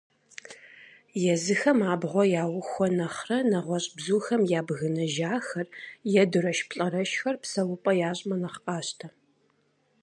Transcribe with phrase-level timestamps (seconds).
[1.33, 5.67] Езыхэм абгъуэ яухуэ нэхърэ, нэгъуэщӀ бзухэм ябгынэжахэр
[6.21, 9.07] е дурэшплӀэрэшхэр псэупӀэ ящӀмэ нэхъ къащтэ.